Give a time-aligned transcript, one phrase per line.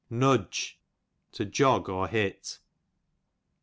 [0.09, 0.79] Nudge,
[1.31, 2.57] to jog^ or hit.